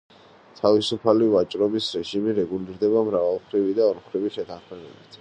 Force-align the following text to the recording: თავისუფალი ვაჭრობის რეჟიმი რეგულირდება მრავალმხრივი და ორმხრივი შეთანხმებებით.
თავისუფალი 0.59 1.27
ვაჭრობის 1.33 1.91
რეჟიმი 1.97 2.35
რეგულირდება 2.41 3.07
მრავალმხრივი 3.13 3.81
და 3.81 3.89
ორმხრივი 3.93 4.37
შეთანხმებებით. 4.41 5.07